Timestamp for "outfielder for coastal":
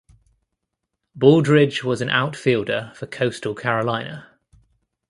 2.09-3.53